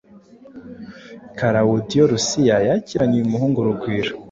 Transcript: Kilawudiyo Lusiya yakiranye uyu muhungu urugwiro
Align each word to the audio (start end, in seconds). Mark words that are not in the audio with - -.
Kilawudiyo 1.37 2.03
Lusiya 2.11 2.55
yakiranye 2.67 3.15
uyu 3.17 3.31
muhungu 3.33 3.57
urugwiro 3.59 4.11